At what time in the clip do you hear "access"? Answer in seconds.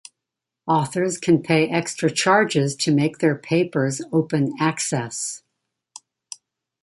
4.59-5.43